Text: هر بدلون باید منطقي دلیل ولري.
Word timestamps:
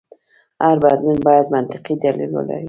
هر 0.63 0.77
بدلون 0.83 1.17
باید 1.25 1.47
منطقي 1.55 1.93
دلیل 2.03 2.29
ولري. 2.35 2.59